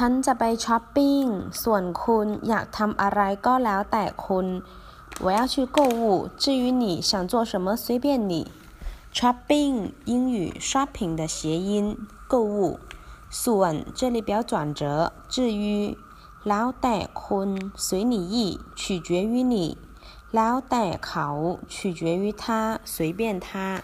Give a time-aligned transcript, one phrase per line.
[0.00, 1.24] ฉันจะไปช้อปปิ้ง
[1.62, 4.46] ส่วนคุณอยากทำอะไรก็แล้วแต่คุณ。
[5.24, 8.34] 我要去购物，至于你想做什么随便你。
[9.16, 11.96] shopping 英语 shopping 的谐音
[12.28, 12.78] 购物。
[13.30, 15.34] s ่วน这里表转折，至
[15.64, 15.96] 于，
[16.48, 17.48] แล้วแต่คุณ
[17.86, 19.78] 随你意，取决于你。
[20.34, 21.28] แล้วแต่เขา
[21.74, 23.80] 取决于他，随便他。